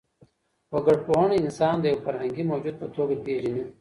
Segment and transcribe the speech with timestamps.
[0.73, 3.63] وګړپوهنه انسان د يو فرهنګي موجود په توګه پېژني.